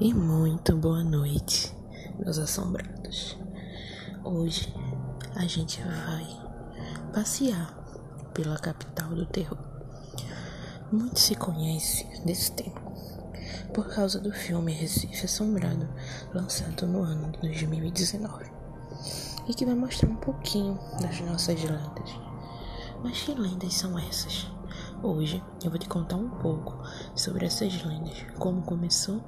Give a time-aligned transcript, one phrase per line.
[0.00, 1.74] e muito boa noite,
[2.18, 3.36] meus assombrados.
[4.24, 4.74] Hoje
[5.34, 6.26] a gente vai
[7.12, 7.72] passear
[8.34, 9.58] pela capital do terror.
[10.90, 12.80] Muito se conhece desse tema
[13.72, 15.88] por causa do filme Recife Assombrado,
[16.34, 18.44] lançado no ano de 2019,
[19.48, 22.10] e que vai mostrar um pouquinho das nossas lendas.
[23.02, 24.46] Mas que lendas são essas?
[25.04, 26.78] Hoje eu vou te contar um pouco
[27.16, 29.20] sobre essas lendas, como começou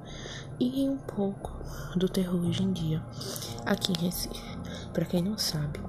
[0.57, 1.51] e um pouco
[1.97, 3.03] do terror hoje em dia
[3.65, 4.57] aqui em Recife.
[4.93, 5.81] Para quem não sabe,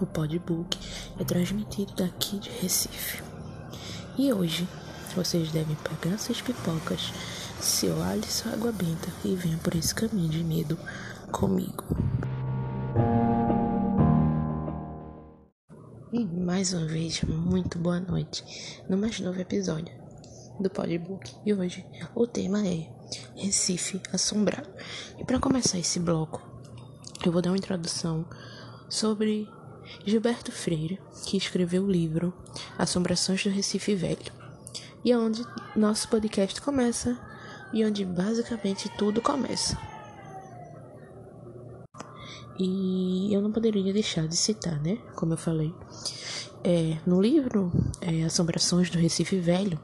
[0.00, 0.76] o Podbook
[1.20, 3.22] é transmitido daqui de Recife.
[4.18, 4.68] E hoje
[5.14, 7.12] vocês devem pegar suas pipocas,
[7.60, 10.76] seu alho e sua água benta e venham por esse caminho de medo
[11.30, 11.84] comigo.
[16.12, 18.44] E mais uma vez, muito boa noite
[18.88, 19.92] no mais novo episódio
[20.60, 21.34] do Podbook.
[21.44, 22.88] E hoje o tema é
[23.34, 24.68] Recife Assombrado.
[25.18, 26.40] E para começar esse bloco,
[27.24, 28.24] eu vou dar uma introdução
[28.88, 29.48] sobre
[30.04, 32.32] Gilberto Freire, que escreveu o livro
[32.78, 34.32] Assombrações do Recife Velho.
[35.04, 35.42] E é onde
[35.74, 37.18] nosso podcast começa
[37.72, 39.76] e onde basicamente tudo começa.
[42.58, 44.98] E eu não poderia deixar de citar, né?
[45.14, 45.74] Como eu falei,
[46.64, 49.78] é, no livro é, Assombrações do Recife Velho,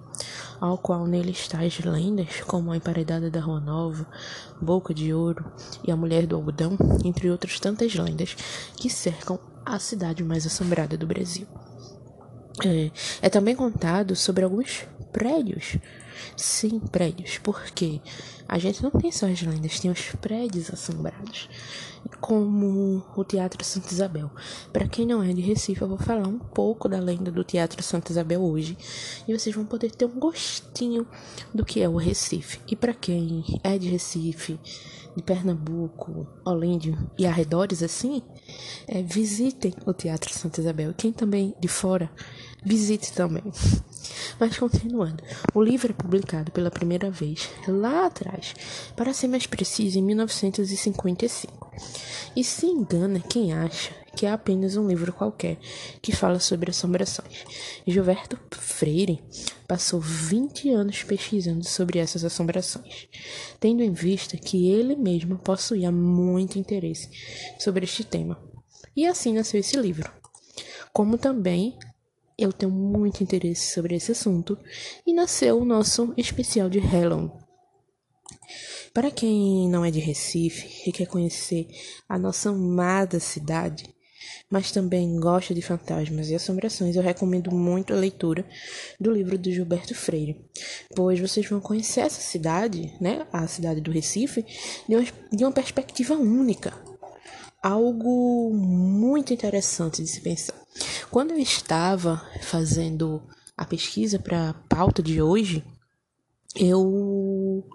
[0.60, 4.06] ao qual nele está as lendas como a emparedada da Rua Nova,
[4.60, 5.44] Boca de Ouro
[5.86, 8.34] e a Mulher do Algodão, entre outras tantas lendas
[8.76, 11.46] que cercam a cidade mais assombrada do Brasil.
[12.64, 12.90] É,
[13.22, 15.76] é também contado sobre alguns prédios.
[16.36, 18.00] Sim, prédios, porque
[18.48, 21.48] a gente não tem só as lendas, tem os prédios assombrados
[22.20, 24.30] como o Teatro Santa Isabel.
[24.72, 27.82] Para quem não é de Recife, eu vou falar um pouco da lenda do Teatro
[27.82, 28.76] Santa Isabel hoje
[29.26, 31.06] e vocês vão poder ter um gostinho
[31.54, 32.60] do que é o Recife.
[32.68, 34.58] E para quem é de Recife,
[35.16, 38.22] de Pernambuco, Olinda e arredores assim,
[38.86, 40.94] é, visitem o Teatro Santa Isabel.
[40.96, 42.10] Quem também de fora,
[42.64, 43.44] visite também.
[44.38, 45.22] Mas continuando,
[45.54, 48.54] o livro é publicado pela primeira vez lá atrás,
[48.96, 51.70] para ser mais preciso, em 1955.
[52.34, 55.58] E se engana quem acha que é apenas um livro qualquer
[56.00, 57.44] que fala sobre assombrações.
[57.86, 59.22] Gilberto Freire
[59.66, 63.08] passou 20 anos pesquisando sobre essas assombrações,
[63.58, 67.08] tendo em vista que ele mesmo possuía muito interesse
[67.58, 68.40] sobre este tema.
[68.94, 70.10] E assim nasceu esse livro.
[70.92, 71.78] Como também
[72.36, 74.58] eu tenho muito interesse sobre esse assunto
[75.06, 77.30] e nasceu o nosso especial de Halloween.
[78.92, 81.66] Para quem não é de Recife e quer conhecer
[82.06, 83.84] a nossa amada cidade,
[84.52, 88.44] mas também gosta de fantasmas e assombrações, eu recomendo muito a leitura
[89.00, 90.44] do livro do Gilberto Freire,
[90.94, 94.44] pois vocês vão conhecer essa cidade, né, a cidade do Recife,
[94.86, 96.74] de uma, de uma perspectiva única,
[97.62, 100.54] algo muito interessante de se pensar.
[101.10, 103.22] Quando eu estava fazendo
[103.56, 105.64] a pesquisa para a pauta de hoje,
[106.54, 107.66] eu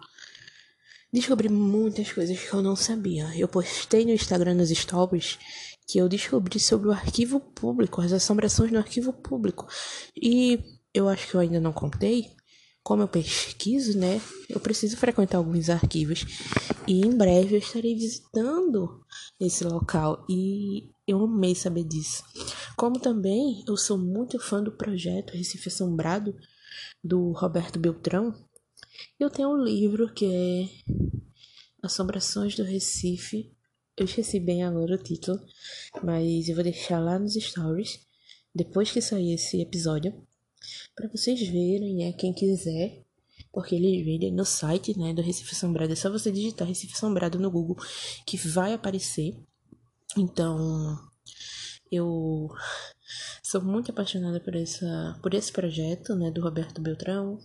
[1.12, 3.32] descobri muitas coisas que eu não sabia.
[3.36, 5.40] Eu postei no Instagram nos stories
[5.88, 9.66] que eu descobri sobre o arquivo público, as assombrações no arquivo público.
[10.22, 10.59] E
[10.94, 12.36] eu acho que eu ainda não contei.
[12.84, 14.22] Como eu pesquiso, né?
[14.50, 16.25] Eu preciso frequentar alguns arquivos.
[16.86, 19.02] E em breve eu estarei visitando
[19.40, 20.25] esse local.
[20.30, 22.24] E eu amei saber disso.
[22.75, 26.36] Como também eu sou muito fã do projeto Recife Assombrado,
[27.04, 28.34] do Roberto Beltrão.
[29.19, 30.94] Eu tenho um livro que é
[31.81, 33.56] Assombrações do Recife
[33.97, 35.40] eu esqueci bem agora o título,
[36.03, 38.00] mas eu vou deixar lá nos stories,
[38.53, 40.13] depois que sair esse episódio,
[40.96, 43.03] para vocês verem, né, quem quiser,
[43.52, 45.94] porque ele vende no site, né, do Recife Assombrado.
[45.94, 47.78] É só você digitar Recife Assombrado no Google
[48.25, 49.36] que vai aparecer.
[50.16, 50.96] Então,
[51.91, 52.50] eu
[53.41, 57.39] sou muito apaixonada por essa por esse projeto, né, do Roberto Beltrão,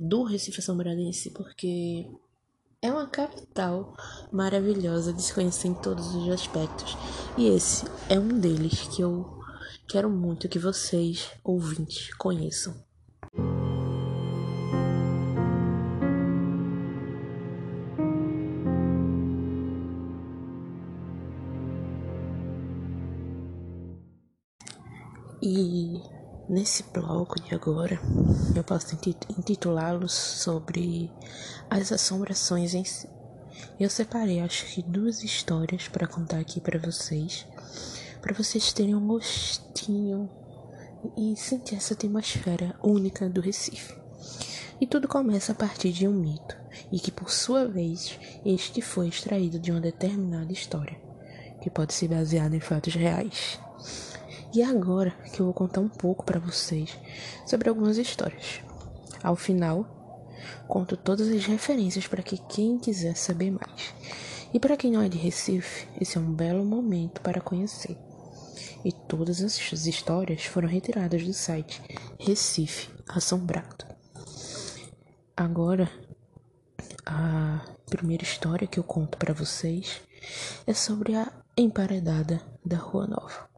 [0.00, 2.06] do Recife Assombrado em si, porque
[2.82, 3.94] é uma capital
[4.32, 6.96] maravilhosa de se conhecer em todos os aspectos.
[7.36, 9.38] E esse é um deles que eu
[9.86, 12.74] quero muito que vocês, ouvintes, conheçam.
[26.60, 27.98] Nesse bloco de agora,
[28.54, 28.94] eu posso
[29.38, 31.10] intitulá-los sobre
[31.70, 33.08] as assombrações em si.
[33.80, 37.46] Eu separei, acho que, duas histórias para contar aqui para vocês,
[38.20, 40.28] para vocês terem um gostinho
[41.16, 43.96] e sentir essa atmosfera única do Recife.
[44.78, 46.58] E tudo começa a partir de um mito,
[46.92, 51.00] e que por sua vez este foi extraído de uma determinada história,
[51.62, 53.58] que pode ser baseada em fatos reais.
[54.52, 56.98] E é agora que eu vou contar um pouco para vocês
[57.46, 58.60] sobre algumas histórias.
[59.22, 59.86] Ao final,
[60.66, 63.94] conto todas as referências para que quem quiser saber mais.
[64.52, 67.96] E para quem não é de Recife, esse é um belo momento para conhecer.
[68.84, 69.56] E todas as
[69.86, 71.80] histórias foram retiradas do site
[72.18, 73.84] Recife Assombrado.
[75.36, 75.88] Agora,
[77.06, 80.00] a primeira história que eu conto para vocês
[80.66, 83.49] é sobre a emparedada da Rua Nova.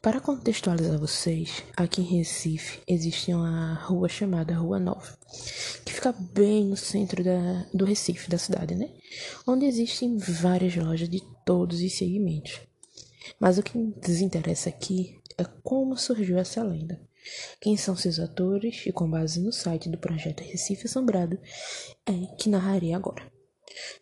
[0.00, 5.16] Para contextualizar vocês, aqui em Recife existe uma rua chamada Rua Nova,
[5.84, 8.90] que fica bem no centro da, do Recife, da cidade, né?
[9.46, 12.60] Onde existem várias lojas de todos os segmentos.
[13.40, 17.00] Mas o que nos interessa aqui é como surgiu essa lenda.
[17.60, 21.38] Quem são seus atores e com base no site do projeto Recife Assombrado
[22.06, 23.33] é que narrarei agora.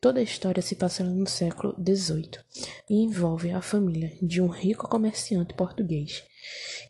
[0.01, 2.39] Toda a história se passa no século XVIII
[2.91, 6.23] e envolve a família de um rico comerciante português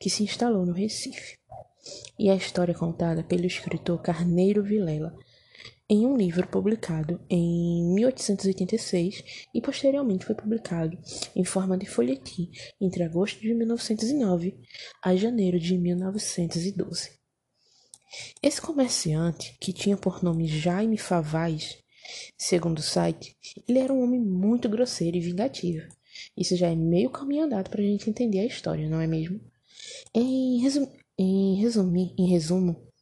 [0.01, 1.39] que se instalou no Recife.
[2.19, 5.17] E a história é contada pelo escritor Carneiro Vilela
[5.89, 10.99] em um livro publicado em 1886 e posteriormente foi publicado
[11.37, 12.51] em forma de folhetim
[12.81, 14.57] entre agosto de 1909
[15.05, 17.11] a janeiro de 1912.
[18.43, 21.82] Esse comerciante, que tinha por nome Jaime Favaz,
[22.37, 23.37] segundo o site,
[23.69, 25.87] ele era um homem muito grosseiro e vingativo.
[26.37, 29.41] Isso já é meio caminho andado para a gente entender a história, não é mesmo?
[30.15, 30.87] Em, resum
[31.19, 32.93] em, em resumo,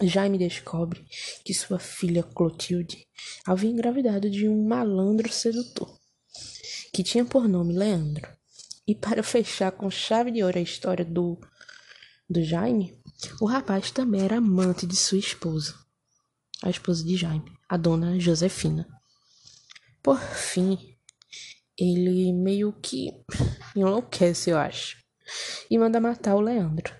[0.00, 1.04] Jaime descobre
[1.44, 3.04] que sua filha Clotilde
[3.44, 5.98] havia engravidado de um malandro sedutor,
[6.92, 8.28] que tinha por nome Leandro.
[8.86, 11.38] E para fechar com chave de ouro a história do,
[12.30, 12.96] do Jaime,
[13.40, 15.74] o rapaz também era amante de sua esposa,
[16.62, 18.86] a esposa de Jaime, a dona Josefina.
[20.02, 20.96] Por fim,
[21.76, 23.12] ele meio que
[23.76, 24.96] enlouquece, eu acho,
[25.70, 26.94] e manda matar o Leandro.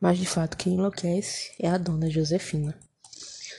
[0.00, 2.78] Mas de fato quem enlouquece é a dona Josefina.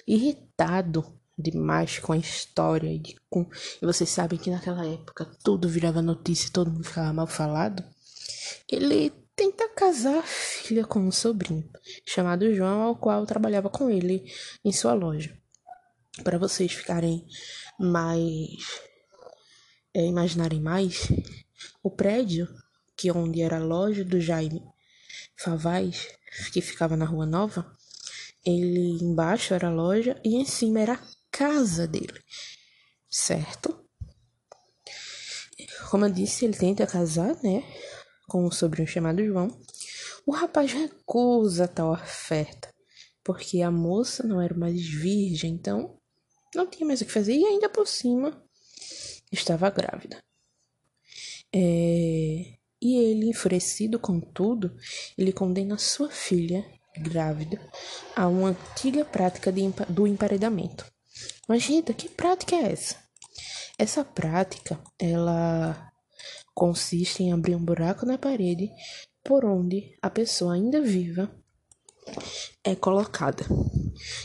[0.08, 1.06] Irritado
[1.38, 3.48] demais com a história e, com,
[3.82, 7.84] e vocês sabem que naquela época tudo virava notícia, todo mundo ficava mal falado.
[8.68, 11.64] Ele tenta casar a filha com um sobrinho
[12.06, 14.30] chamado João, ao qual trabalhava com ele
[14.66, 15.34] em sua loja.
[16.26, 17.26] Para vocês ficarem
[17.80, 18.82] mais
[19.94, 21.08] é, imaginarem mais,
[21.82, 22.50] o prédio
[22.98, 24.62] que onde era a loja do Jaime
[25.38, 26.10] Favaz,
[26.52, 27.66] que ficava na Rua Nova,
[28.46, 32.22] ele embaixo era a loja e em cima era a casa dele,
[33.10, 33.88] certo?
[35.90, 37.64] Como eu disse, ele tenta casar, né,
[38.30, 39.50] com um sobrinho chamado João.
[40.26, 42.74] O rapaz recusa tal oferta,
[43.24, 45.98] porque a moça não era mais virgem, então
[46.56, 48.42] não tinha mais o que fazer e ainda por cima
[49.32, 50.18] estava grávida.
[51.54, 52.54] É...
[52.82, 54.74] E ele, enfurecido com tudo,
[55.18, 56.66] ele condena sua filha,
[56.98, 57.60] grávida,
[58.16, 60.86] a uma antiga prática de, do emparedamento.
[61.48, 62.96] Mas, Rita, que prática é essa?
[63.78, 65.89] Essa prática, ela
[66.60, 68.70] consiste em abrir um buraco na parede
[69.24, 71.32] por onde a pessoa ainda viva
[72.64, 73.46] é colocada.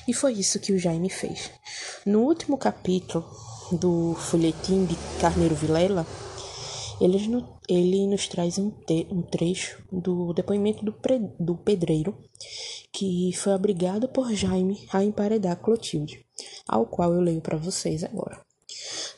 [0.08, 1.52] E foi isso que o Jaime fez.
[2.04, 3.24] No último capítulo
[3.70, 6.04] do folhetim de Carneiro Vilela,
[7.00, 7.18] ele,
[7.68, 12.18] ele nos traz um, te, um trecho do depoimento do, pre, do pedreiro
[12.92, 16.24] que foi obrigado por Jaime a emparedar Clotilde,
[16.66, 18.40] ao qual eu leio para vocês agora.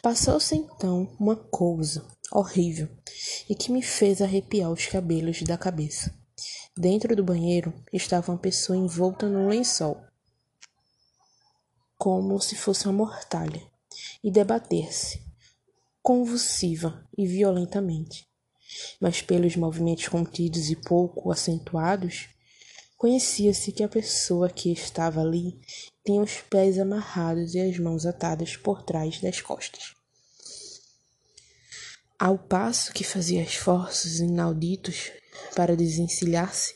[0.02, 2.88] Passou-se então uma coisa horrível
[3.48, 6.14] e que me fez arrepiar os cabelos da cabeça.
[6.76, 10.02] Dentro do banheiro estava uma pessoa envolta num lençol,
[11.96, 13.62] como se fosse uma mortalha,
[14.22, 15.24] e debater-se
[16.06, 18.28] convulsiva e violentamente.
[19.00, 22.28] Mas pelos movimentos contidos e pouco acentuados,
[22.96, 25.60] conhecia-se que a pessoa que estava ali
[26.04, 29.95] tinha os pés amarrados e as mãos atadas por trás das costas.
[32.18, 35.10] Ao passo que fazia esforços inauditos
[35.54, 36.74] para desencilhar-se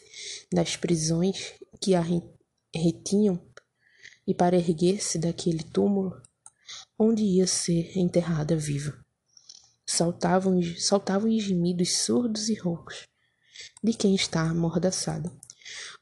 [0.53, 2.05] das prisões que a
[2.75, 3.41] retinham
[4.27, 6.21] e para erguer-se daquele túmulo
[6.99, 9.01] onde ia ser enterrada viva
[9.91, 13.09] saltavam, saltavam em gemidos surdos e roucos
[13.83, 15.31] de quem está amordaçado.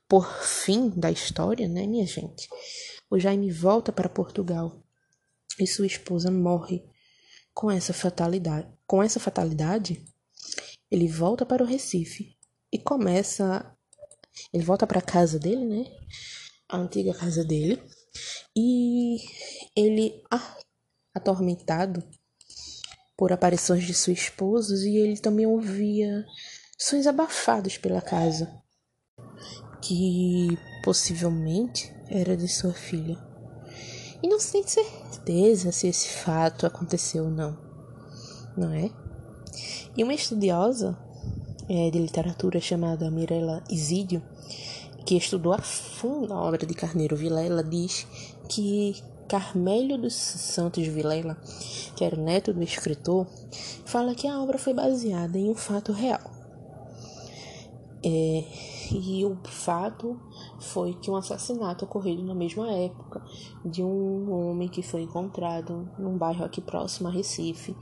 [0.07, 2.49] Por fim da história, né, minha gente?
[3.11, 4.83] O Jaime volta para Portugal
[5.59, 6.85] e sua esposa morre
[7.59, 8.69] com essa fatalidade.
[8.87, 10.05] Com essa fatalidade,
[10.89, 12.39] ele volta para o Recife
[12.73, 13.77] e começa.
[14.53, 15.85] Ele volta para a casa dele, né?
[16.69, 17.83] A antiga casa dele.
[18.57, 19.17] E
[19.75, 20.23] ele,
[21.13, 22.01] atormentado
[23.17, 26.25] por aparições de seus esposos, e ele também ouvia
[26.79, 28.63] sons abafados pela casa,
[29.83, 33.28] que possivelmente era de sua filha.
[34.23, 37.57] E não se tem certeza se esse fato aconteceu ou não,
[38.57, 38.91] não é?
[39.97, 40.99] E uma estudiosa
[41.69, 44.23] é, de literatura chamada Mirella Isidio,
[45.05, 48.07] que estudou a fundo a obra de Carneiro Vilela, diz
[48.49, 48.97] que
[49.29, 51.37] Carmélio dos Santos Vilela,
[51.95, 53.27] que era o neto do escritor,
[53.85, 56.31] fala que a obra foi baseada em um fato real.
[58.03, 58.45] É,
[58.91, 60.19] e o fato
[60.59, 63.23] foi que um assassinato ocorrido na mesma época
[63.65, 67.77] de um homem que foi encontrado num bairro aqui próximo a Recife.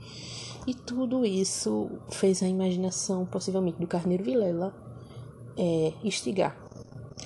[0.65, 4.75] E tudo isso fez a imaginação, possivelmente, do Carneiro Vilela
[5.57, 6.57] é, estigar.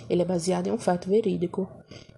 [0.10, 1.68] Ele é baseado em um fato verídico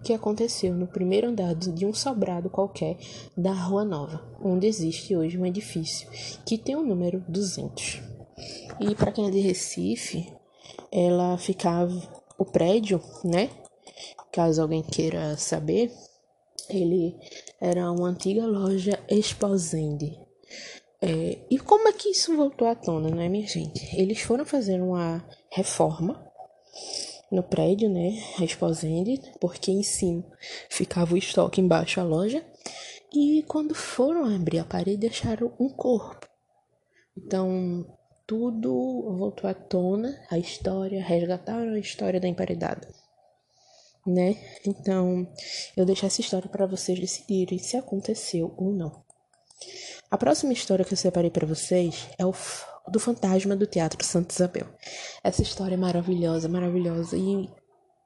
[0.04, 2.98] que aconteceu no primeiro andar de um sobrado qualquer
[3.36, 6.08] da Rua Nova, onde existe hoje um edifício
[6.44, 8.02] que tem o número 200.
[8.80, 10.32] E para quem é de Recife,
[10.92, 13.50] ela ficava o prédio, né?
[14.32, 15.90] Caso alguém queira saber,
[16.68, 17.16] ele
[17.60, 20.18] era uma antiga loja Exposende.
[21.00, 23.94] É, e como é que isso voltou à tona, né, minha gente?
[23.94, 26.24] Eles foram fazer uma reforma
[27.30, 30.24] no prédio, né, Exposende, porque em cima
[30.68, 32.44] ficava o estoque, embaixo a loja.
[33.12, 36.26] E quando foram abrir a parede, acharam um corpo.
[37.16, 37.86] Então,
[38.26, 42.88] tudo voltou à tona, a história, resgataram a história da emparedada.
[44.06, 44.36] Né?
[44.66, 45.26] Então,
[45.76, 49.02] eu deixo essa história para vocês decidirem se aconteceu ou não.
[50.10, 52.34] A próxima história que eu separei para vocês é o
[52.88, 54.68] do fantasma do Teatro Santa Isabel.
[55.22, 57.48] Essa história é maravilhosa, maravilhosa e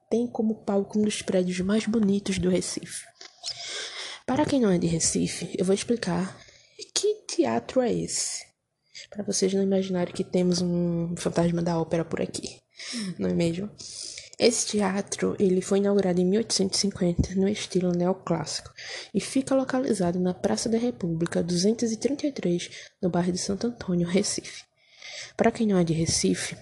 [0.09, 3.05] tem como palco um dos prédios mais bonitos do Recife.
[4.25, 6.39] Para quem não é de Recife, eu vou explicar
[6.95, 8.47] que teatro é esse,
[9.11, 12.61] para vocês não imaginarem que temos um fantasma da ópera por aqui,
[13.19, 13.71] não é mesmo?
[14.39, 18.73] Esse teatro ele foi inaugurado em 1850 no estilo neoclássico
[19.13, 22.71] e fica localizado na Praça da República 233,
[23.03, 24.63] no bairro de Santo Antônio, Recife.
[25.37, 26.57] Para quem não é de Recife,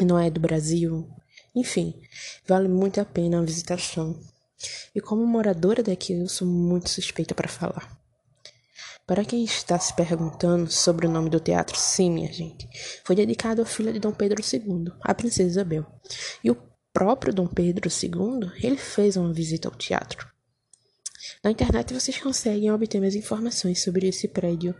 [0.00, 1.08] não é do Brasil,
[1.54, 1.94] enfim,
[2.46, 4.18] vale muito a pena a visitação.
[4.94, 7.99] E como moradora daqui, eu sou muito suspeita para falar.
[9.10, 12.68] Para quem está se perguntando sobre o nome do teatro, sim, minha gente,
[13.04, 15.84] foi dedicado à filha de Dom Pedro II, a princesa Isabel.
[16.44, 16.56] E o
[16.92, 20.28] próprio Dom Pedro II, ele fez uma visita ao teatro.
[21.42, 24.76] Na internet vocês conseguem obter mais informações sobre esse prédio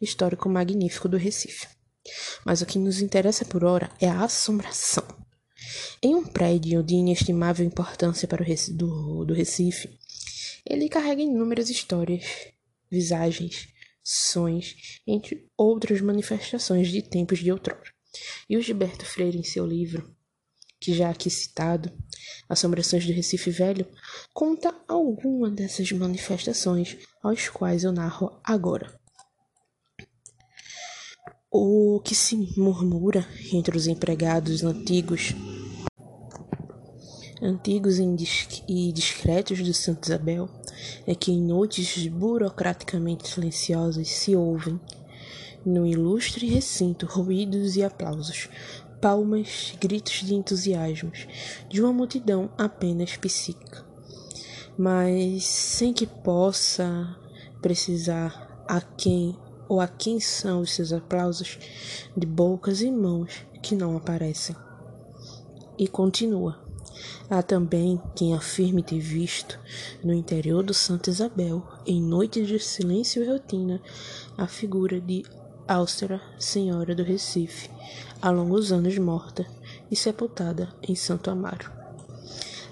[0.00, 1.68] histórico magnífico do Recife.
[2.44, 5.06] Mas o que nos interessa por hora é a assombração.
[6.02, 9.96] Em um prédio de inestimável importância para o do Recife,
[10.68, 12.24] ele carrega inúmeras histórias,
[12.90, 13.68] visagens,
[14.02, 17.92] sons, entre outras manifestações de tempos de outrora.
[18.48, 20.14] E o Gilberto Freire, em seu livro
[20.80, 21.92] que já aqui citado,
[22.48, 23.86] Assombrações do Recife Velho,
[24.32, 28.98] conta alguma dessas manifestações aos quais eu narro agora.
[31.50, 35.34] O que se murmura entre os empregados antigos
[37.42, 37.98] antigos
[38.68, 40.48] e discretos de Santa Isabel
[41.06, 44.80] é que em noites burocraticamente silenciosas se ouvem,
[45.64, 48.48] no ilustre recinto, ruídos e aplausos,
[49.00, 51.12] palmas, gritos de entusiasmo
[51.68, 53.84] de uma multidão apenas psíquica,
[54.76, 57.16] mas sem que possa
[57.60, 59.36] precisar a quem
[59.68, 61.58] ou a quem são os seus aplausos
[62.16, 64.56] de bocas e mãos que não aparecem.
[65.78, 66.69] E continua.
[67.28, 69.58] Há também quem afirme ter visto,
[70.02, 73.80] no interior do Santa Isabel, em noites de silêncio e rotina,
[74.36, 75.24] a figura de
[75.68, 77.70] Áustera, Senhora do Recife,
[78.20, 79.46] há longos anos morta
[79.90, 81.70] e sepultada em Santo Amaro.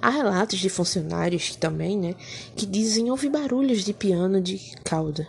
[0.00, 2.14] Há relatos de funcionários também, né,
[2.54, 5.26] que dizem ouvir barulhos de piano de cauda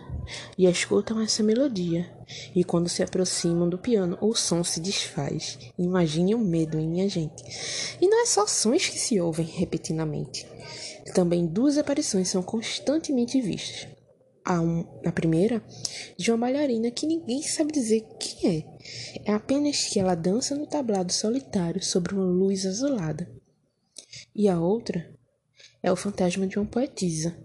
[0.56, 2.08] e escutam essa melodia.
[2.54, 5.58] E quando se aproximam do piano, o som se desfaz.
[5.78, 7.42] Imagine o medo, hein, minha gente?
[8.00, 10.46] E não é só sons que se ouvem repetidamente.
[11.14, 13.88] Também duas aparições são constantemente vistas
[14.44, 15.62] a, um, a primeira
[16.16, 19.30] de uma bailarina que ninguém sabe dizer quem é.
[19.30, 23.30] É apenas que ela dança no tablado solitário sobre uma luz azulada.
[24.34, 25.08] E a outra
[25.82, 27.36] é o fantasma de uma poetisa,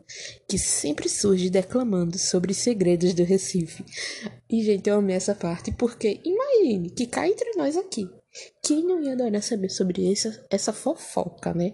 [0.48, 3.84] que sempre surge declamando sobre os segredos do Recife.
[4.50, 8.10] E, gente, eu amei essa parte porque imagine que cá entre nós aqui
[8.62, 11.74] Quem não ia adorar saber sobre essa, essa fofoca, né?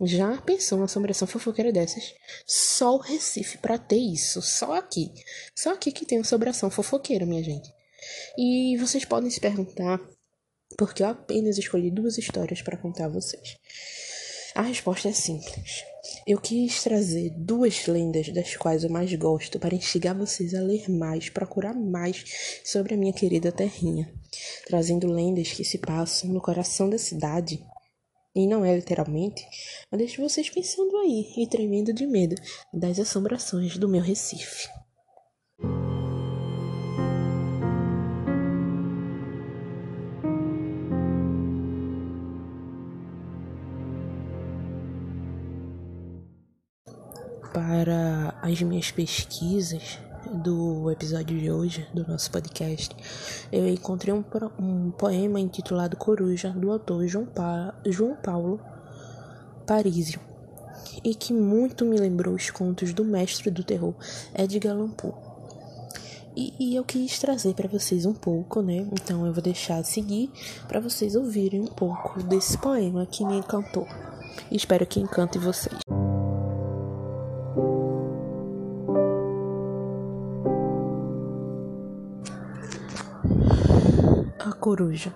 [0.00, 2.14] Já pensou uma assombração fofoqueira dessas?
[2.46, 4.40] Só o Recife pra ter isso.
[4.40, 5.12] Só aqui.
[5.54, 7.70] Só aqui que tem assombração fofoqueira, minha gente.
[8.38, 10.00] E vocês podem se perguntar
[10.78, 13.56] por que eu apenas escolhi duas histórias para contar a vocês.
[14.54, 15.84] A resposta é simples.
[16.26, 20.90] Eu quis trazer duas lendas das quais eu mais gosto para instigar vocês a ler
[20.90, 24.12] mais, procurar mais sobre a minha querida terrinha,
[24.66, 27.64] trazendo lendas que se passam no coração da cidade.
[28.34, 29.46] E não é literalmente,
[29.90, 32.34] mas deixo vocês pensando aí e tremendo de medo
[32.72, 34.68] das assombrações do meu Recife.
[47.52, 49.98] Para as minhas pesquisas
[50.32, 52.96] do episódio de hoje do nosso podcast,
[53.50, 54.24] eu encontrei um,
[54.58, 58.60] um poema intitulado Coruja, do autor João, pa João Paulo
[59.66, 60.20] Parísio,
[61.04, 63.94] e que muito me lembrou os contos do mestre do terror
[64.34, 65.12] Edgar Allan Poe.
[66.34, 68.86] E, e eu quis trazer para vocês um pouco, né?
[68.92, 70.30] Então eu vou deixar seguir
[70.66, 73.86] para vocês ouvirem um pouco desse poema que me encantou.
[74.50, 75.91] espero que encante vocês.
[84.62, 85.12] Coruja.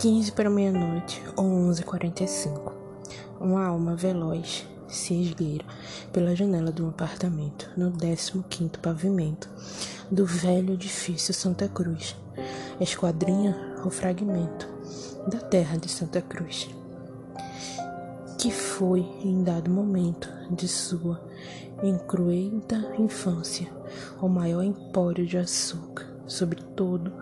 [0.00, 2.72] 15 para meia-noite ou 11h45.
[3.38, 5.66] Uma alma veloz se esgueira
[6.10, 9.46] pela janela de um apartamento no 15º pavimento
[10.10, 12.16] do velho edifício Santa Cruz.
[12.80, 13.54] Esquadrinha
[13.84, 14.66] ou fragmento
[15.28, 16.70] da terra de Santa Cruz.
[18.38, 21.20] Que foi, em dado momento de sua
[21.82, 23.70] encruenta infância,
[24.18, 27.12] o maior empório de açúcar sobre todo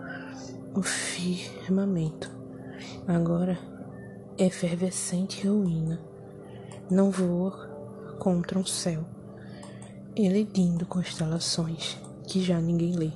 [0.75, 2.31] o firmamento.
[3.07, 3.57] Agora
[4.37, 6.01] efervescente ruína,
[6.89, 7.51] não voa
[8.19, 9.05] contra um céu,
[10.15, 13.11] eledindo constelações que já ninguém lê,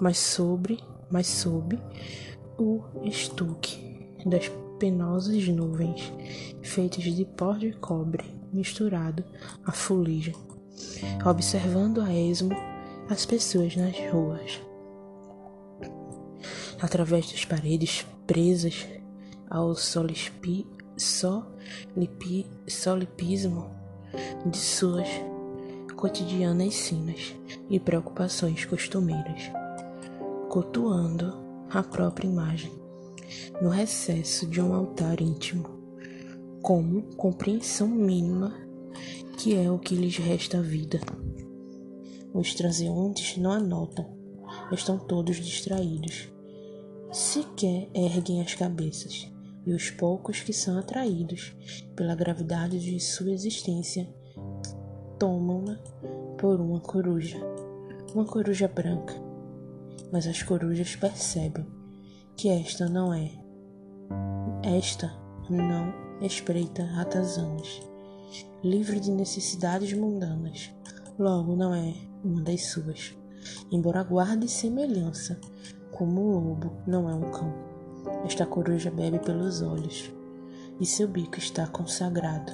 [0.00, 0.78] mas sobre,
[1.10, 1.78] mas sob
[2.58, 4.48] o estuque das
[4.78, 6.12] penosas nuvens
[6.62, 9.24] feitas de pó de cobre misturado
[9.64, 10.34] à fuligem,
[11.24, 12.54] observando a esmo
[13.08, 14.60] as pessoas nas ruas
[16.82, 18.88] através das paredes presas
[19.48, 20.66] ao solispi,
[20.96, 23.70] solipi, solipismo
[24.44, 25.08] de suas
[25.94, 27.36] cotidianas sinas
[27.70, 29.52] e preocupações costumeiras,
[30.50, 31.40] cultuando
[31.70, 32.72] a própria imagem
[33.62, 35.70] no recesso de um altar íntimo,
[36.60, 38.52] como compreensão mínima
[39.38, 41.00] que é o que lhes resta a vida.
[42.34, 44.16] Os transeuntes não anotam,
[44.72, 46.32] estão todos distraídos
[47.12, 49.30] sequer erguem as cabeças,
[49.66, 51.54] e os poucos que são atraídos
[51.94, 54.08] pela gravidade de sua existência
[55.18, 55.76] tomam-na
[56.38, 57.38] por uma coruja,
[58.14, 59.14] uma coruja branca.
[60.10, 61.66] Mas as corujas percebem
[62.36, 63.30] que esta não é,
[64.64, 65.12] esta
[65.50, 67.82] não espreita ratazanas,
[68.64, 70.70] livre de necessidades mundanas,
[71.18, 71.94] logo não é
[72.24, 73.14] uma das suas,
[73.70, 75.38] embora guarde semelhança
[75.92, 77.54] como um lobo não é um cão.
[78.24, 80.10] Esta coruja bebe pelos olhos,
[80.80, 82.52] e seu bico está consagrado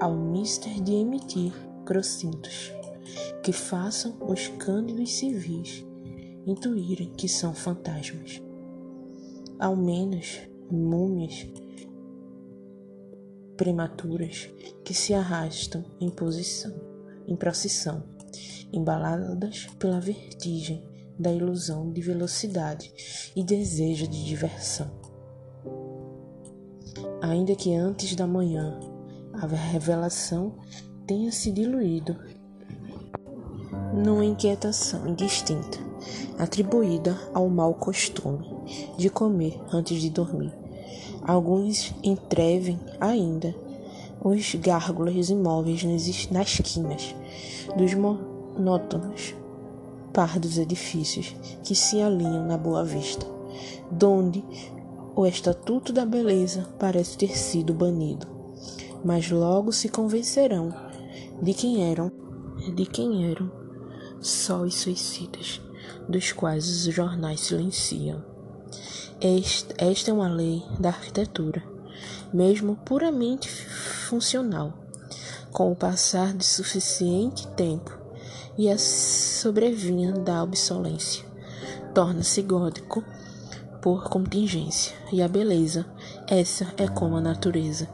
[0.00, 1.52] ao mister de emitir
[1.84, 2.72] grossintos
[3.42, 5.84] que façam os cândidos civis
[6.46, 8.42] intuírem que são fantasmas.
[9.58, 11.46] Ao menos múmias
[13.56, 14.50] prematuras
[14.84, 16.74] que se arrastam em posição,
[17.26, 18.02] em procissão,
[18.72, 20.82] embaladas pela vertigem
[21.18, 22.92] da ilusão de velocidade
[23.34, 24.90] e desejo de diversão.
[27.22, 28.78] Ainda que antes da manhã
[29.32, 30.54] a revelação
[31.06, 32.16] tenha se diluído
[33.94, 35.78] numa inquietação indistinta,
[36.38, 38.46] atribuída ao mau costume
[38.98, 40.52] de comer antes de dormir.
[41.22, 43.54] Alguns entrevem ainda
[44.22, 47.14] os gárgulas imóveis nas esquinas
[47.76, 49.34] dos monótonos
[50.16, 53.26] pardos edifícios que se alinham na Boa Vista,
[53.90, 54.42] donde
[55.14, 58.26] o estatuto da beleza parece ter sido banido.
[59.04, 60.74] Mas logo se convencerão
[61.42, 62.10] de quem eram,
[62.74, 63.52] de quem eram
[64.18, 65.60] só os suicidas,
[66.08, 68.24] dos quais os jornais silenciam.
[69.20, 71.62] Esta é uma lei da arquitetura,
[72.32, 74.72] mesmo puramente funcional.
[75.52, 78.05] Com o passar de suficiente tempo,
[78.58, 81.24] e a sobrevinha da obsolência.
[81.94, 83.04] Torna-se gótico
[83.80, 85.86] por contingência, e a beleza,
[86.26, 87.88] essa é como a natureza,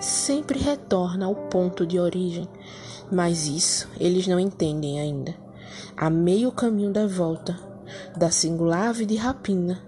[0.00, 2.48] sempre retorna ao ponto de origem,
[3.12, 5.34] mas isso eles não entendem ainda.
[5.96, 7.56] A meio caminho da volta,
[8.16, 9.80] da singular ave de rapina,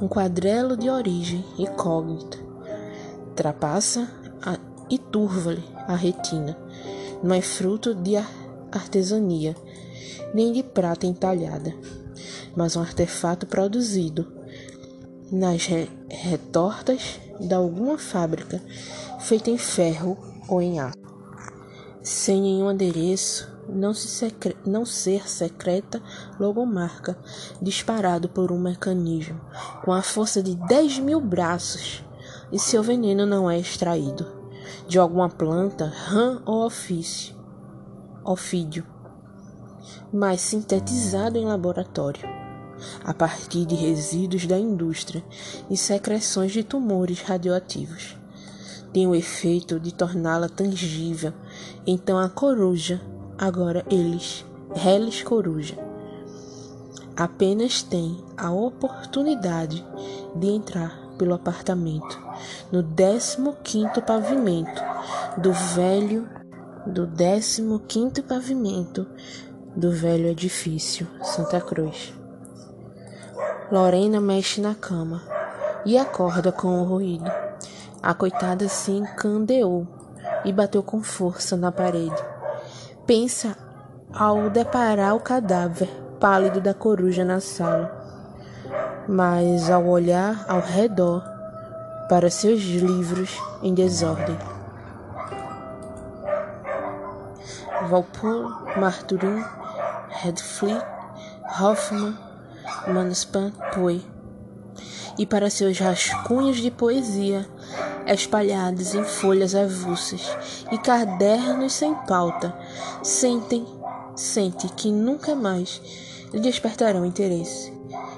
[0.00, 2.38] um quadrelo de origem incógnita,
[3.36, 4.08] trapassa
[4.42, 6.56] a, e turva-lhe a retina,
[7.22, 8.16] não é fruto de
[8.72, 9.54] artesania,
[10.34, 11.74] nem de prata entalhada,
[12.56, 14.26] mas um artefato produzido
[15.30, 18.60] nas re retortas de alguma fábrica
[19.20, 20.16] feita em ferro
[20.48, 20.98] ou em aço.
[22.02, 24.34] Sem nenhum adereço, não, se
[24.66, 26.02] não ser secreta
[26.38, 27.16] logomarca,
[27.60, 29.40] disparado por um mecanismo
[29.84, 32.04] com a força de 10 mil braços,
[32.50, 34.42] e seu veneno não é extraído
[34.86, 37.34] de alguma planta, rã ou ofício,
[38.24, 38.84] ofídio,
[40.12, 42.42] mas sintetizado em laboratório
[43.04, 45.24] a partir de resíduos da indústria
[45.70, 48.16] e secreções de tumores radioativos.
[48.92, 51.32] Tem o efeito de torná-la tangível.
[51.86, 53.00] Então a coruja,
[53.38, 55.76] agora eles, Reles Coruja,
[57.16, 59.84] apenas tem a oportunidade
[60.34, 62.20] de entrar pelo apartamento
[62.70, 64.82] no 15º pavimento
[65.38, 66.41] do velho
[66.86, 69.06] do 15º pavimento
[69.76, 72.12] do velho edifício Santa Cruz.
[73.70, 75.22] Lorena mexe na cama
[75.84, 77.30] e acorda com o ruído.
[78.02, 79.86] A coitada se encandeou
[80.44, 82.22] e bateu com força na parede.
[83.06, 83.56] Pensa
[84.12, 85.88] ao deparar o cadáver
[86.20, 88.00] pálido da coruja na sala.
[89.08, 91.22] Mas ao olhar ao redor
[92.08, 94.51] para seus livros em desordem.
[97.90, 99.44] Walpole, Marturin,
[100.08, 100.84] Redfleet,
[101.60, 102.16] Hoffman,
[102.88, 104.04] Manspan Poe,
[105.18, 107.46] e para seus rascunhos de poesia,
[108.06, 110.36] espalhados em folhas avulsas
[110.70, 112.56] e cadernos sem pauta,
[113.02, 113.66] sentem,
[114.16, 115.80] sente que nunca mais
[116.32, 117.72] lhe despertarão interesse,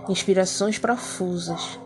[0.09, 1.79] inspirações profusas,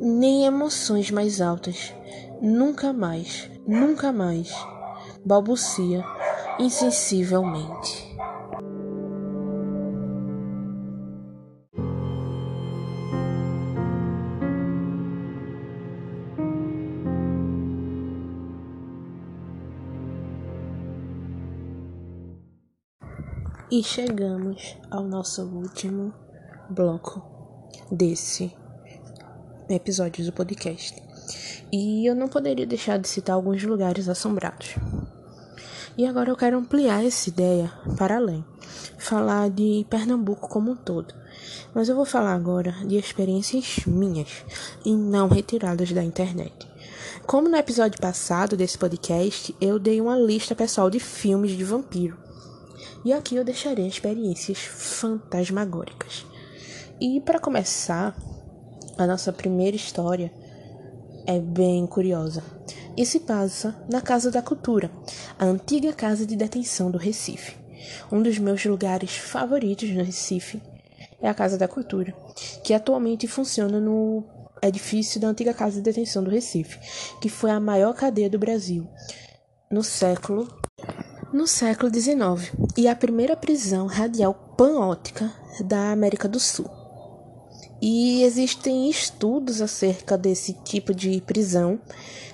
[0.00, 1.94] nem emoções mais altas,
[2.40, 4.52] nunca mais, nunca mais,
[5.24, 6.04] balbucia
[6.58, 8.12] insensivelmente.
[23.70, 26.12] E chegamos ao nosso último
[26.68, 27.22] bloco
[27.90, 28.54] desse
[29.66, 31.11] episódio do podcast.
[31.72, 34.74] E eu não poderia deixar de citar alguns lugares assombrados.
[35.96, 38.44] E agora eu quero ampliar essa ideia para além,
[38.98, 41.14] falar de Pernambuco como um todo.
[41.74, 44.44] Mas eu vou falar agora de experiências minhas
[44.84, 46.52] e não retiradas da internet.
[47.26, 52.16] Como no episódio passado desse podcast, eu dei uma lista pessoal de filmes de vampiro
[53.04, 56.24] e aqui eu deixarei experiências fantasmagóricas.
[57.00, 58.16] E para começar,
[58.96, 60.32] a nossa primeira história
[61.26, 62.42] é bem curiosa
[62.96, 64.90] e se passa na Casa da Cultura,
[65.38, 67.56] a antiga casa de detenção do Recife.
[68.10, 70.62] Um dos meus lugares favoritos no Recife
[71.20, 72.14] é a Casa da Cultura,
[72.62, 74.24] que atualmente funciona no
[74.62, 76.78] edifício da antiga Casa de Detenção do Recife,
[77.20, 78.86] que foi a maior cadeia do Brasil
[79.70, 80.46] no século
[81.32, 85.32] no século XIX e a primeira prisão radial panótica
[85.64, 86.81] da América do Sul.
[87.84, 91.80] E existem estudos acerca desse tipo de prisão,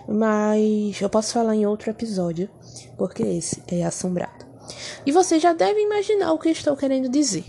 [0.06, 2.50] mas eu posso falar em outro episódio,
[2.98, 4.46] porque esse é assombrado.
[5.06, 7.46] E você já deve imaginar o que estou querendo dizer,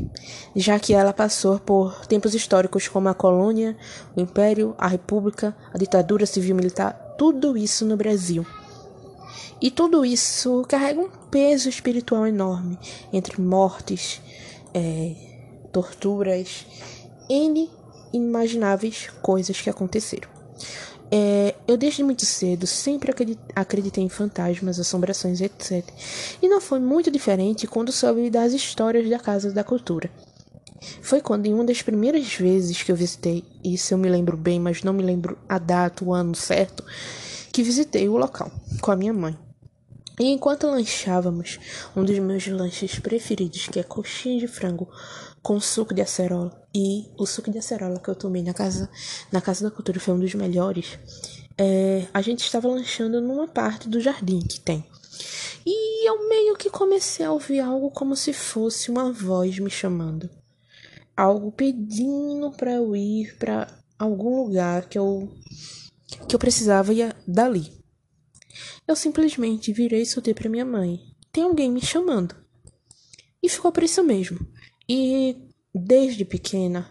[0.55, 3.75] já que ela passou por tempos históricos como a colônia,
[4.15, 8.45] o império, a república, a ditadura civil-militar, tudo isso no Brasil.
[9.61, 12.79] E tudo isso carrega um peso espiritual enorme
[13.11, 14.21] entre mortes,
[14.73, 15.15] é,
[15.69, 16.65] torturas,
[17.29, 17.69] N
[18.13, 20.29] inimagináveis coisas que aconteceram.
[21.11, 23.11] É, eu desde muito cedo sempre
[23.55, 25.83] acreditei em fantasmas, assombrações, etc.
[26.41, 30.09] E não foi muito diferente quando soube das histórias da Casa da Cultura.
[31.01, 34.59] Foi quando, em uma das primeiras vezes que eu visitei, isso eu me lembro bem,
[34.59, 36.83] mas não me lembro a data, o ano certo,
[37.51, 39.37] que visitei o local com a minha mãe.
[40.19, 41.59] E enquanto lanchávamos,
[41.95, 44.87] um dos meus lanches preferidos, que é coxinha de frango
[45.41, 48.89] com suco de acerola, e o suco de acerola que eu tomei na casa,
[49.31, 50.99] na casa da cultura foi um dos melhores,
[51.57, 54.85] é, a gente estava lanchando numa parte do jardim que tem.
[55.65, 60.29] E eu meio que comecei a ouvir algo como se fosse uma voz me chamando.
[61.15, 65.29] algo pedindo para eu ir para algum lugar que eu
[66.27, 67.71] que eu precisava ir dali.
[68.87, 70.99] Eu simplesmente virei e soltei para minha mãe:
[71.31, 72.35] "Tem alguém me chamando".
[73.43, 74.39] E ficou por isso mesmo.
[74.89, 75.37] E
[75.73, 76.89] desde pequena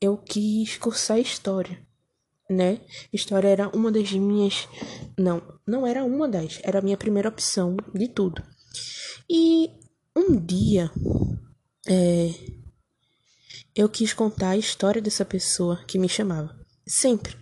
[0.00, 1.78] eu quis cursar história,
[2.48, 2.80] né?
[3.12, 4.68] História era uma das minhas
[5.18, 8.42] não, não era uma das, era a minha primeira opção de tudo.
[9.28, 9.70] E
[10.16, 10.90] um dia
[11.86, 12.32] é,
[13.74, 16.58] eu quis contar a história dessa pessoa que me chamava.
[16.86, 17.36] Sempre.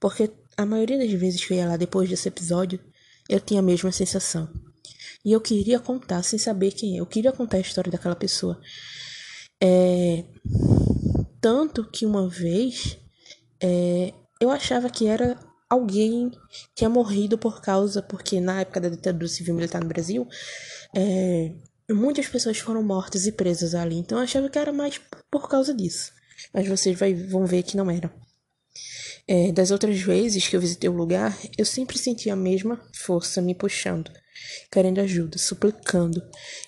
[0.00, 2.80] Porque a maioria das vezes que eu ia lá depois desse episódio,
[3.28, 4.48] eu tinha a mesma sensação.
[5.24, 7.00] E eu queria contar sem saber quem é.
[7.00, 8.60] Eu queria contar a história daquela pessoa.
[9.62, 10.24] É...
[11.40, 12.98] Tanto que uma vez
[13.60, 14.12] é...
[14.40, 15.38] eu achava que era
[15.70, 18.02] alguém que tinha morrido por causa.
[18.02, 20.26] Porque na época da ditadura civil militar no Brasil,
[20.94, 21.52] é
[21.90, 25.74] muitas pessoas foram mortas e presas ali, então eu achava que era mais por causa
[25.74, 26.12] disso.
[26.52, 28.12] Mas vocês vai, vão ver que não era.
[29.26, 33.40] É, das outras vezes que eu visitei o lugar, eu sempre senti a mesma força
[33.40, 34.10] me puxando,
[34.70, 36.22] querendo ajuda, suplicando.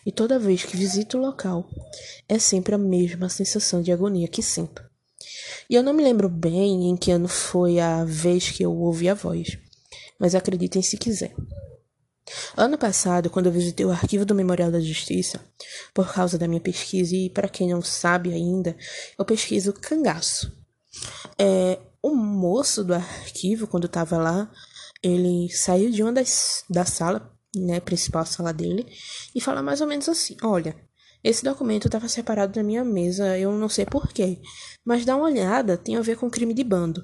[0.04, 1.68] E toda vez que visito o local,
[2.28, 4.84] é sempre a mesma sensação de agonia que sinto.
[5.68, 9.08] E eu não me lembro bem em que ano foi a vez que eu ouvi
[9.08, 9.58] a voz,
[10.18, 11.34] mas acreditem se quiser.
[12.56, 15.40] Ano passado, quando eu visitei o arquivo do Memorial da Justiça,
[15.92, 18.76] por causa da minha pesquisa, e para quem não sabe ainda,
[19.18, 20.52] eu pesquiso cangaço.
[21.38, 24.50] É, o moço do arquivo, quando estava lá,
[25.02, 28.86] ele saiu de uma das da sala, né, principal sala dele,
[29.34, 30.76] e fala mais ou menos assim: Olha,
[31.22, 34.38] esse documento estava separado da minha mesa, eu não sei porquê,
[34.84, 37.02] mas dá uma olhada, tem a ver com crime de bando.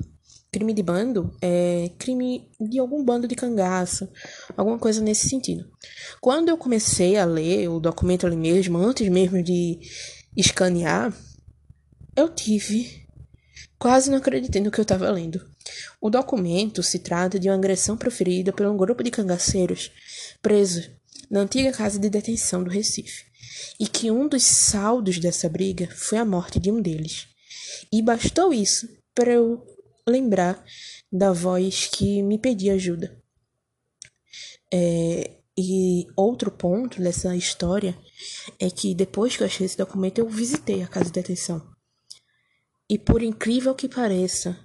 [0.52, 4.08] Crime de bando é crime de algum bando de cangaço,
[4.56, 5.64] alguma coisa nesse sentido.
[6.20, 9.78] Quando eu comecei a ler o documento ali mesmo, antes mesmo de
[10.36, 11.14] escanear,
[12.16, 13.06] eu tive.
[13.78, 15.40] Quase não acreditei no que eu estava lendo.
[16.00, 19.90] O documento se trata de uma agressão proferida por um grupo de cangaceiros
[20.42, 20.90] presos
[21.30, 23.24] na antiga casa de detenção do Recife,
[23.78, 27.28] e que um dos saldos dessa briga foi a morte de um deles.
[27.92, 29.64] E bastou isso para eu
[30.06, 30.62] lembrar
[31.12, 33.20] da voz que me pedia ajuda.
[34.72, 37.96] É, e outro ponto dessa história
[38.58, 41.70] é que depois que eu achei esse documento, eu visitei a casa de detenção.
[42.88, 44.58] E por incrível que pareça,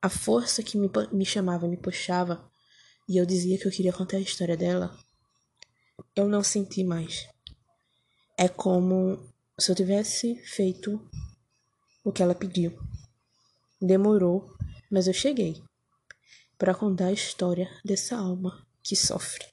[0.00, 2.47] a força que me, me chamava, me puxava,
[3.08, 4.96] e eu dizia que eu queria contar a história dela,
[6.14, 7.26] eu não senti mais.
[8.36, 9.18] É como
[9.58, 11.00] se eu tivesse feito
[12.04, 12.78] o que ela pediu.
[13.80, 14.54] Demorou,
[14.90, 15.62] mas eu cheguei
[16.58, 19.46] para contar a história dessa alma que sofre.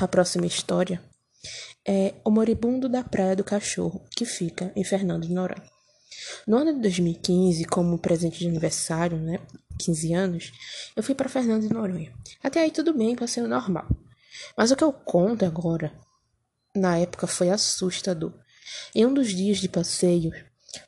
[0.00, 1.02] A próxima história
[1.86, 5.79] é O Moribundo da Praia do Cachorro, que fica em Fernando de Noronha.
[6.46, 9.38] No ano de 2015, como presente de aniversário, né,
[9.78, 10.52] 15 anos,
[10.94, 12.12] eu fui para Fernando de Noronha.
[12.42, 13.86] Até aí tudo bem, passeio normal.
[14.56, 15.92] Mas o que eu conto agora,
[16.74, 18.32] na época foi assustador.
[18.94, 20.32] Em um dos dias de passeio,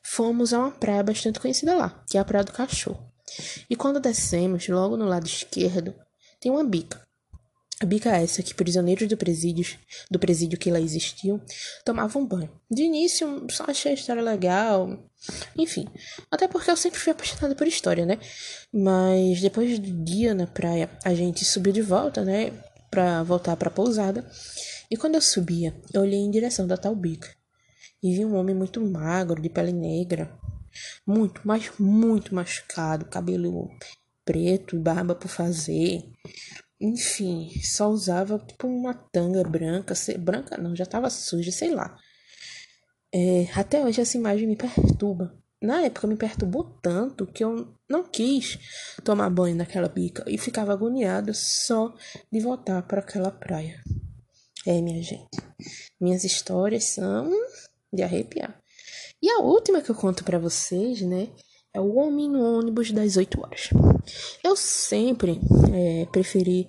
[0.01, 3.11] Fomos a uma praia bastante conhecida lá, que é a Praia do Cachorro.
[3.69, 5.93] E quando descemos, logo no lado esquerdo,
[6.39, 7.02] tem uma bica.
[7.81, 9.77] A bica é essa que prisioneiros do presídio,
[10.09, 11.41] do presídio que lá existiu,
[11.83, 12.49] tomavam banho.
[12.69, 14.97] De início, só achei a história legal.
[15.57, 15.87] Enfim,
[16.31, 18.19] até porque eu sempre fui apaixonada por história, né?
[18.71, 22.51] Mas depois do dia na praia, a gente subiu de volta, né?
[22.89, 24.25] Pra voltar pra pousada.
[24.89, 27.29] E quando eu subia, eu olhei em direção da tal bica
[28.01, 30.37] e vi um homem muito magro, de pele negra,
[31.07, 33.69] muito, mas muito machucado, cabelo
[34.25, 36.03] preto, barba por fazer.
[36.85, 41.97] Enfim, só usava tipo uma tanga branca, se, branca não, já tava suja, sei lá.
[43.09, 45.33] É, até hoje essa imagem me perturba.
[45.61, 48.59] Na época me perturbou tanto que eu não quis
[49.01, 51.95] tomar banho naquela bica e ficava agoniada só
[52.29, 53.81] de voltar para aquela praia.
[54.67, 55.37] É, minha gente,
[56.01, 57.31] minhas histórias são
[57.93, 58.59] de arrepiar.
[59.21, 61.29] E a última que eu conto para vocês, né,
[61.73, 63.69] é o Homem no ônibus das 8 horas.
[64.43, 65.39] Eu sempre
[65.73, 66.67] é, preferi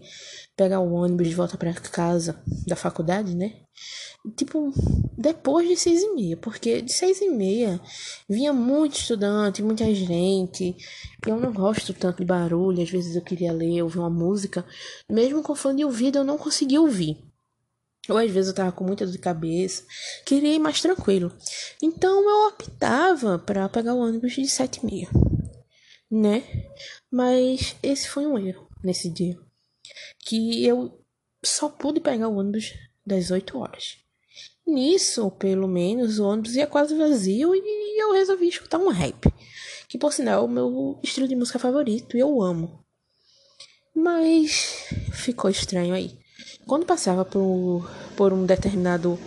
[0.56, 3.52] pegar o ônibus de volta para casa da faculdade, né?
[4.36, 4.72] Tipo,
[5.18, 7.78] depois de seis e meia, porque de seis e meia
[8.28, 10.74] vinha muito estudante, muita gente.
[11.26, 14.64] Eu não gosto tanto de barulho, às vezes eu queria ler, ouvir uma música.
[15.10, 17.18] Mesmo com fone de ouvido, eu não conseguia ouvir.
[18.08, 19.84] Ou às vezes eu tava com muita dor de cabeça,
[20.24, 21.32] queria ir mais tranquilo.
[21.82, 25.08] Então eu optava para pegar o ônibus de sete e meia,
[26.10, 26.42] né?
[27.10, 29.38] Mas esse foi um erro nesse dia,
[30.20, 31.00] que eu
[31.44, 32.74] só pude pegar o ônibus
[33.06, 33.98] das 8 horas.
[34.66, 39.30] Nisso, pelo menos, o ônibus ia quase vazio e eu resolvi escutar um rap,
[39.88, 42.82] que por sinal é o meu estilo de música favorito e eu amo.
[43.94, 46.18] Mas ficou estranho aí.
[46.66, 49.18] Quando passava por, por um determinado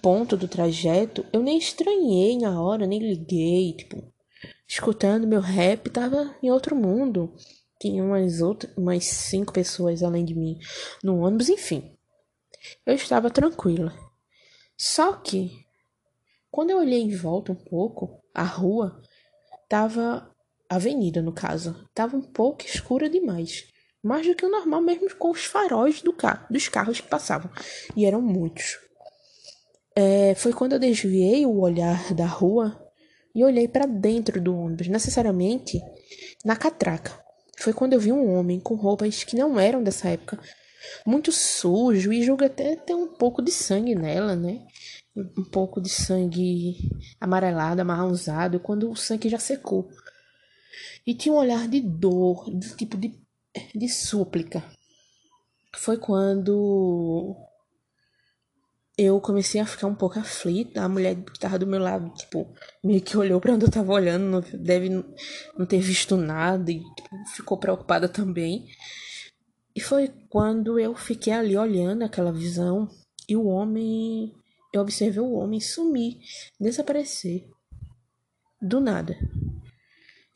[0.00, 4.02] ponto do trajeto, eu nem estranhei na hora, nem liguei, tipo,
[4.66, 7.34] escutando meu rap, tava em outro mundo.
[7.80, 10.58] Tinha umas outras, umas cinco pessoas além de mim
[11.02, 11.96] no ônibus, enfim.
[12.84, 13.94] Eu estava tranquila.
[14.76, 15.50] Só que,
[16.50, 19.00] quando eu olhei em volta um pouco, a rua
[19.68, 20.30] tava,
[20.68, 23.66] avenida no caso, tava um pouco escura demais.
[24.02, 27.50] Mais do que o normal, mesmo com os faróis do carro, dos carros que passavam.
[27.96, 28.78] E eram muitos.
[29.94, 32.80] É, foi quando eu desviei o olhar da rua
[33.34, 35.80] e olhei para dentro do ônibus, necessariamente
[36.44, 37.18] na catraca.
[37.58, 40.38] Foi quando eu vi um homem com roupas que não eram dessa época,
[41.06, 44.66] muito sujo e julgo até ter um pouco de sangue nela, né?
[45.14, 46.76] Um pouco de sangue
[47.20, 49.88] amarelado, amarronzado, quando o sangue já secou.
[51.06, 53.12] E tinha um olhar de dor, de tipo de,
[53.74, 54.64] de súplica.
[55.74, 57.36] Foi quando
[58.98, 60.82] eu comecei a ficar um pouco aflita.
[60.82, 62.52] A mulher que tava do meu lado, tipo,
[62.84, 66.80] meio que olhou para onde eu tava olhando, não deve não ter visto nada e
[66.80, 68.66] tipo, ficou preocupada também.
[69.74, 72.88] E foi quando eu fiquei ali olhando aquela visão
[73.28, 74.34] e o homem.
[74.72, 76.18] Eu observei o homem sumir,
[76.60, 77.48] desaparecer.
[78.60, 79.16] Do nada.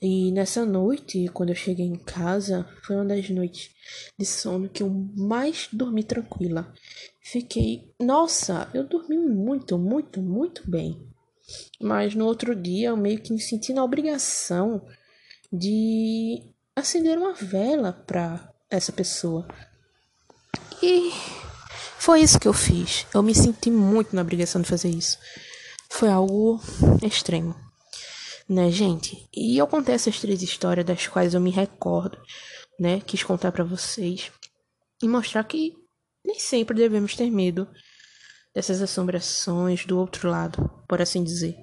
[0.06, 3.70] E nessa noite, quando eu cheguei em casa, foi uma das noites
[4.18, 6.70] de sono que eu mais dormi tranquila.
[7.22, 7.90] Fiquei.
[7.98, 11.08] Nossa, eu dormi muito, muito, muito bem.
[11.80, 14.86] Mas no outro dia eu meio que me senti na obrigação
[15.50, 19.48] de acender uma vela para essa pessoa.
[20.82, 21.12] E
[21.98, 23.06] foi isso que eu fiz.
[23.14, 25.18] Eu me senti muito na obrigação de fazer isso.
[25.88, 26.60] Foi algo
[27.02, 27.56] extremo,
[28.48, 29.28] né, gente?
[29.34, 32.18] E eu contei essas três histórias das quais eu me recordo,
[32.78, 33.00] né?
[33.00, 34.30] Quis contar para vocês
[35.02, 35.74] e mostrar que
[36.24, 37.68] nem sempre devemos ter medo
[38.54, 41.56] dessas assombrações do outro lado, por assim dizer,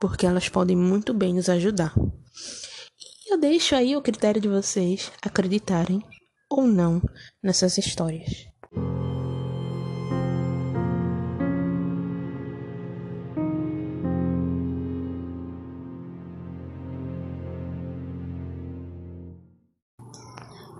[0.00, 1.94] porque elas podem muito bem nos ajudar.
[3.26, 6.02] E eu deixo aí o critério de vocês acreditarem
[6.48, 7.02] ou não
[7.42, 8.46] nessas histórias.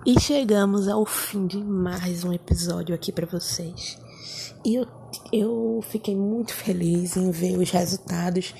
[0.07, 3.97] E chegamos ao fim de mais um episódio aqui para vocês.
[4.63, 4.87] E eu,
[5.33, 8.53] eu fiquei muito feliz em ver os resultados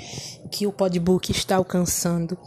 [0.52, 2.38] que o Podbook está alcançando.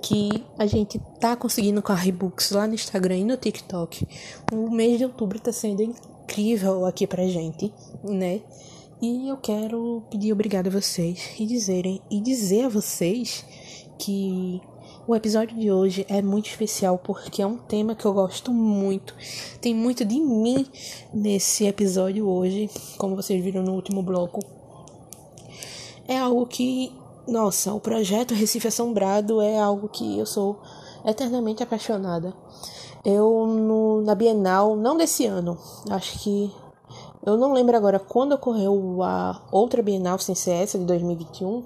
[0.00, 4.08] Que a gente tá conseguindo com a Rebooks lá no Instagram e no TikTok.
[4.50, 7.70] O mês de outubro está sendo incrível aqui pra gente,
[8.02, 8.40] né?
[9.02, 13.44] E eu quero pedir obrigado a vocês e dizerem e dizer a vocês
[13.98, 14.58] que
[15.08, 19.14] o episódio de hoje é muito especial porque é um tema que eu gosto muito.
[19.58, 20.66] Tem muito de mim
[21.14, 22.68] nesse episódio hoje,
[22.98, 24.40] como vocês viram no último bloco.
[26.06, 26.92] É algo que,
[27.26, 30.60] nossa, o projeto Recife Assombrado é algo que eu sou
[31.06, 32.34] eternamente apaixonada.
[33.02, 35.56] Eu no, na Bienal, não desse ano,
[35.88, 36.52] acho que
[37.24, 41.64] eu não lembro agora quando ocorreu a outra Bienal sem essa de 2021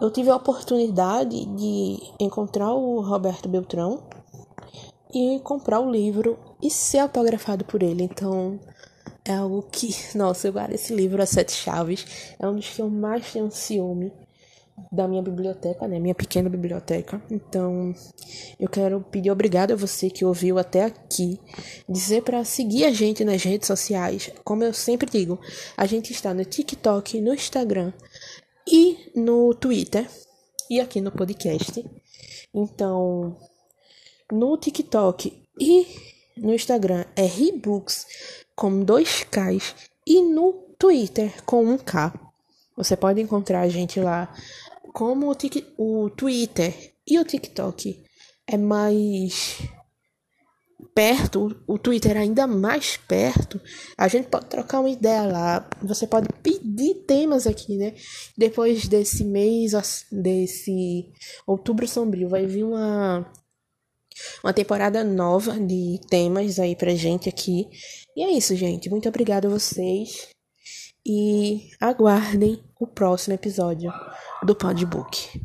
[0.00, 4.02] eu tive a oportunidade de encontrar o Roberto Beltrão
[5.12, 8.04] e comprar o livro e ser autografado por ele.
[8.04, 8.58] Então,
[9.24, 12.34] é algo que, nossa, eu guardo esse livro a sete chaves.
[12.38, 14.12] É um dos que eu mais tenho ciúme
[14.90, 15.98] da minha biblioteca, né?
[15.98, 17.20] Minha pequena biblioteca.
[17.30, 17.94] Então,
[18.58, 21.38] eu quero pedir obrigado a você que ouviu até aqui.
[21.88, 24.30] Dizer para seguir a gente nas redes sociais.
[24.42, 25.38] Como eu sempre digo,
[25.76, 27.92] a gente está no TikTok, no Instagram,
[28.70, 30.08] e no Twitter
[30.70, 31.84] e aqui no podcast.
[32.54, 33.36] Então,
[34.30, 35.86] no TikTok e
[36.36, 38.06] no Instagram é Rebooks
[38.54, 39.74] com dois Ks
[40.06, 42.12] e no Twitter com um K.
[42.76, 44.32] Você pode encontrar a gente lá
[44.92, 48.04] como o, o Twitter e o TikTok
[48.46, 49.58] é mais
[50.94, 53.60] perto, o Twitter ainda mais perto,
[53.96, 55.68] a gente pode trocar uma ideia lá.
[55.82, 57.94] Você pode pedir temas aqui, né?
[58.36, 59.72] Depois desse mês,
[60.10, 61.10] desse
[61.46, 63.30] outubro sombrio, vai vir uma
[64.42, 67.68] uma temporada nova de temas aí pra gente aqui.
[68.16, 68.90] E é isso, gente.
[68.90, 70.28] Muito obrigada a vocês
[71.06, 73.92] e aguardem o próximo episódio
[74.44, 75.40] do Podbook.